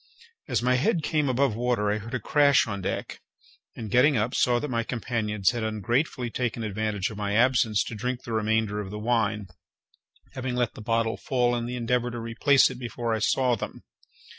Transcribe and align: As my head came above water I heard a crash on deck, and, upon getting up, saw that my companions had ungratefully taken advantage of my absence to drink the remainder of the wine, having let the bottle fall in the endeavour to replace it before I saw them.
As 0.47 0.63
my 0.63 0.77
head 0.77 1.03
came 1.03 1.29
above 1.29 1.55
water 1.55 1.91
I 1.91 1.99
heard 1.99 2.15
a 2.15 2.19
crash 2.19 2.65
on 2.65 2.81
deck, 2.81 3.21
and, 3.75 3.83
upon 3.85 3.89
getting 3.91 4.17
up, 4.17 4.33
saw 4.33 4.57
that 4.57 4.67
my 4.67 4.81
companions 4.83 5.51
had 5.51 5.61
ungratefully 5.63 6.31
taken 6.31 6.63
advantage 6.63 7.11
of 7.11 7.17
my 7.17 7.35
absence 7.35 7.83
to 7.83 7.93
drink 7.93 8.23
the 8.23 8.33
remainder 8.33 8.79
of 8.79 8.89
the 8.89 8.97
wine, 8.97 9.45
having 10.33 10.55
let 10.55 10.73
the 10.73 10.81
bottle 10.81 11.17
fall 11.17 11.55
in 11.55 11.67
the 11.67 11.75
endeavour 11.75 12.09
to 12.09 12.19
replace 12.19 12.71
it 12.71 12.79
before 12.79 13.13
I 13.13 13.19
saw 13.19 13.53
them. 13.55 13.83